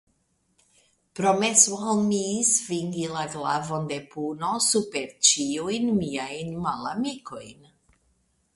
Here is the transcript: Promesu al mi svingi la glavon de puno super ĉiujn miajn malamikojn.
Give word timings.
Promesu 1.17 1.75
al 1.91 2.01
mi 2.05 2.21
svingi 2.51 3.05
la 3.17 3.25
glavon 3.35 3.85
de 3.93 3.99
puno 4.15 4.51
super 4.71 5.07
ĉiujn 5.29 5.89
miajn 6.01 6.53
malamikojn. 6.67 7.73